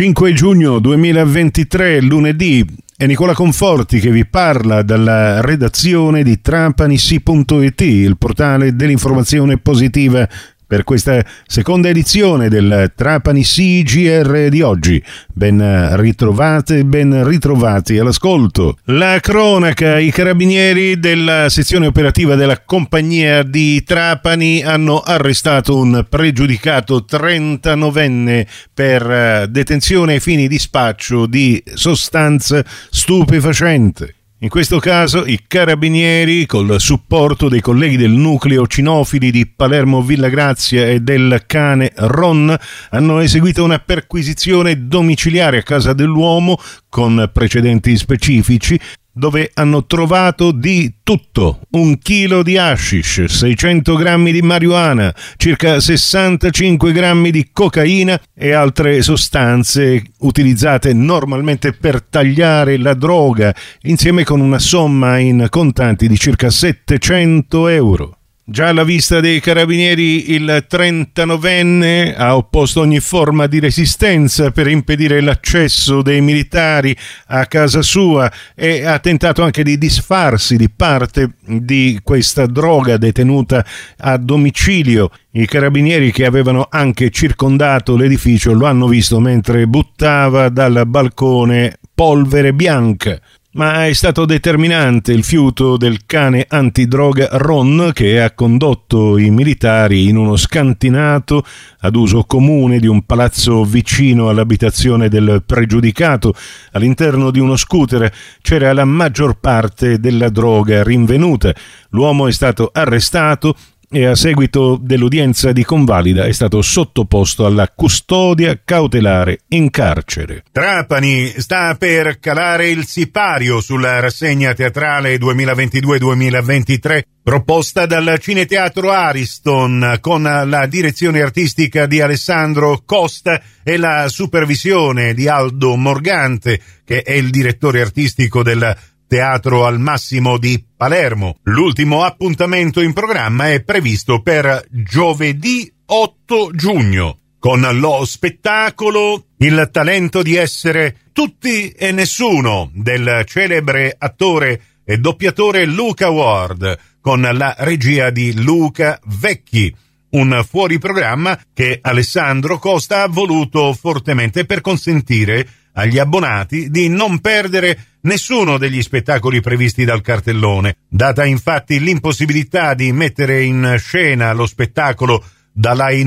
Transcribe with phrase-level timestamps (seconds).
[0.00, 2.64] 5 giugno 2023, lunedì,
[2.96, 10.26] è Nicola Conforti che vi parla dalla redazione di trapanissi.it, il portale dell'informazione positiva
[10.70, 15.02] per questa seconda edizione del Trapani CGR di oggi.
[15.26, 18.78] Ben ritrovate, ben ritrovati all'ascolto.
[18.84, 27.04] La cronaca, i carabinieri della sezione operativa della compagnia di Trapani hanno arrestato un pregiudicato
[27.04, 34.14] 39enne per detenzione ai fini di spaccio di sostanza stupefacente.
[34.42, 40.30] In questo caso i carabinieri, col supporto dei colleghi del nucleo cinofili di Palermo Villa
[40.30, 42.56] Grazia e del cane Ron,
[42.88, 46.58] hanno eseguito una perquisizione domiciliare a casa dell'uomo
[46.88, 48.80] con precedenti specifici
[49.12, 56.92] dove hanno trovato di tutto, un chilo di hashish, 600 grammi di marijuana, circa 65
[56.92, 64.58] grammi di cocaina e altre sostanze utilizzate normalmente per tagliare la droga, insieme con una
[64.58, 68.19] somma in contanti di circa 700 euro.
[68.50, 75.20] Già alla vista dei carabinieri il 39enne ha opposto ogni forma di resistenza per impedire
[75.20, 82.00] l'accesso dei militari a casa sua e ha tentato anche di disfarsi di parte di
[82.02, 83.64] questa droga detenuta
[83.98, 85.12] a domicilio.
[85.30, 92.52] I carabinieri che avevano anche circondato l'edificio lo hanno visto mentre buttava dal balcone polvere
[92.52, 93.16] bianca
[93.52, 100.08] ma è stato determinante il fiuto del cane antidroga Ron che ha condotto i militari
[100.08, 101.44] in uno scantinato
[101.80, 106.32] ad uso comune di un palazzo vicino all'abitazione del pregiudicato.
[106.72, 111.52] All'interno di uno scooter c'era la maggior parte della droga rinvenuta.
[111.88, 113.56] L'uomo è stato arrestato
[113.92, 120.44] e a seguito dell'udienza di convalida è stato sottoposto alla custodia cautelare in carcere.
[120.52, 130.22] Trapani sta per calare il sipario sulla rassegna teatrale 2022-2023 proposta dal Cineteatro Ariston con
[130.22, 137.30] la direzione artistica di Alessandro Costa e la supervisione di Aldo Morgante che è il
[137.30, 138.76] direttore artistico del
[139.10, 141.38] Teatro al Massimo di Palermo.
[141.42, 150.22] L'ultimo appuntamento in programma è previsto per giovedì 8 giugno con lo spettacolo Il talento
[150.22, 158.10] di essere tutti e nessuno del celebre attore e doppiatore Luca Ward con la regia
[158.10, 159.74] di Luca Vecchi
[160.10, 165.46] un fuoriprogramma che Alessandro Costa ha voluto fortemente per consentire
[165.80, 172.92] agli abbonati di non perdere nessuno degli spettacoli previsti dal cartellone, data infatti l'impossibilità di
[172.92, 176.06] mettere in scena lo spettacolo Dalai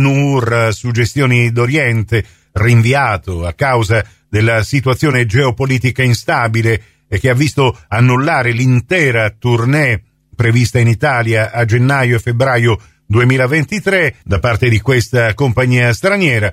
[0.72, 2.24] Suggestioni d'Oriente,
[2.54, 10.02] rinviato a causa della situazione geopolitica instabile e che ha visto annullare l'intera tournée
[10.36, 16.52] prevista in Italia a gennaio e febbraio 2023 da parte di questa compagnia straniera.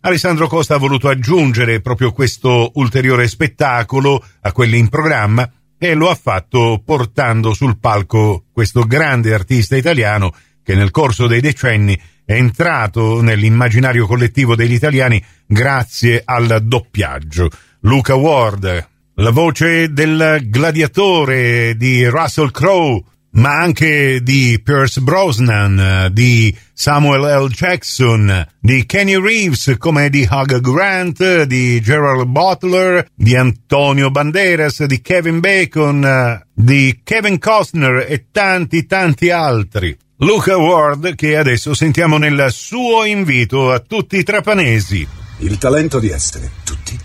[0.00, 6.08] Alessandro Costa ha voluto aggiungere proprio questo ulteriore spettacolo a quelli in programma e lo
[6.08, 12.32] ha fatto portando sul palco questo grande artista italiano che nel corso dei decenni è
[12.32, 17.48] entrato nell'immaginario collettivo degli italiani grazie al doppiaggio.
[17.80, 23.00] Luca Ward, la voce del gladiatore di Russell Crowe,
[23.36, 27.48] ma anche di Pierce Brosnan, di Samuel L.
[27.50, 35.00] Jackson, di Kenny Reeves come di Hugh Grant, di Gerald Butler, di Antonio Banderas, di
[35.00, 39.96] Kevin Bacon, di Kevin Costner e tanti tanti altri.
[40.18, 45.06] Luca Ward che adesso sentiamo nel suo invito a tutti i trapanesi.
[45.38, 46.98] Il talento di essere tutti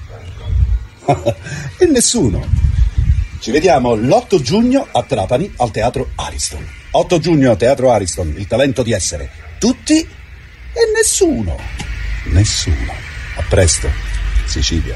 [1.78, 2.71] e nessuno
[3.42, 6.64] ci vediamo l'8 giugno a Trapani al Teatro Ariston.
[6.92, 11.58] 8 giugno a Teatro Ariston, il talento di essere tutti e nessuno.
[12.26, 12.94] Nessuno.
[13.38, 13.90] A presto,
[14.46, 14.96] Sicilia.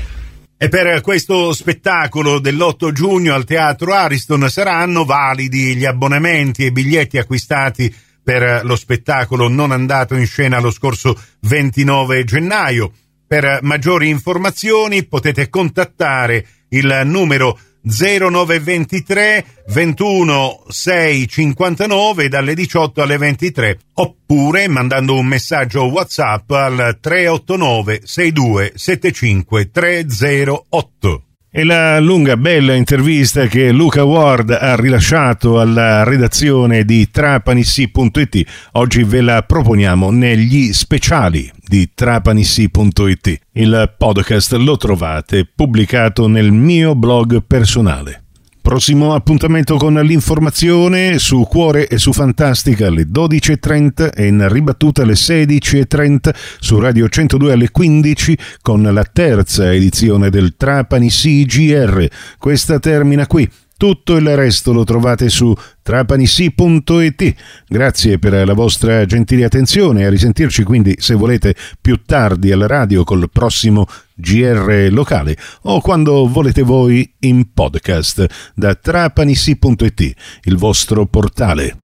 [0.57, 7.17] E per questo spettacolo dell'8 giugno al Teatro Ariston saranno validi gli abbonamenti e biglietti
[7.17, 7.93] acquistati
[8.23, 12.91] per lo spettacolo non andato in scena lo scorso 29 gennaio.
[13.25, 23.79] Per maggiori informazioni potete contattare il numero 0923 21 6 59 dalle 18 alle 23
[23.93, 31.34] oppure mandando un messaggio WhatsApp al 389 62 75 308.
[31.57, 38.43] E la lunga bella intervista che Luca Ward ha rilasciato alla redazione di trapanissi.it
[38.73, 43.39] oggi ve la proponiamo negli speciali di trapanissi.it.
[43.53, 48.24] Il podcast lo trovate pubblicato nel mio blog personale.
[48.65, 55.13] Prossimo appuntamento con l'informazione su Cuore e su Fantastica alle 12.30 e in ribattuta alle
[55.13, 62.07] 16.30 su Radio 102 alle 15 con la terza edizione del Trapani CGR.
[62.39, 63.47] Questa termina qui.
[63.77, 67.35] Tutto il resto lo trovate su trapanissi.it.
[67.67, 70.05] Grazie per la vostra gentile attenzione.
[70.05, 73.85] A risentirci quindi, se volete, più tardi alla radio col prossimo
[74.15, 80.13] GR locale o quando volete voi in podcast da trapanissi.it,
[80.43, 81.84] il vostro portale.